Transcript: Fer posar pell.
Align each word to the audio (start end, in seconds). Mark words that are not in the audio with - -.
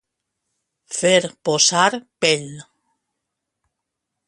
Fer 0.99 1.19
posar 1.49 1.85
pell. 2.25 2.51